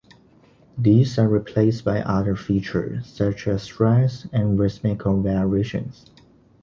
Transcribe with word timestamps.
These 0.79 1.19
are 1.19 1.27
replaced 1.27 1.85
by 1.85 2.01
other 2.01 2.35
features 2.35 3.05
such 3.05 3.47
as 3.47 3.61
stress 3.61 4.27
and 4.33 4.57
rhythmical 4.57 5.21
variations. 5.21 6.09